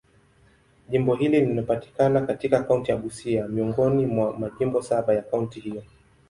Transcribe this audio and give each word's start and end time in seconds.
Jimbo 0.89 1.15
hili 1.15 1.41
linapatikana 1.45 2.21
katika 2.21 2.63
kaunti 2.63 2.91
ya 2.91 2.97
Busia, 2.97 3.47
miongoni 3.47 4.05
mwa 4.05 4.39
majimbo 4.39 4.81
saba 4.81 5.13
ya 5.13 5.21
kaunti 5.21 5.59
hiyo. 5.59 5.83